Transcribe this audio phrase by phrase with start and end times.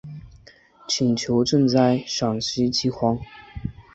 [0.87, 3.19] 请求赈灾陕西饥荒。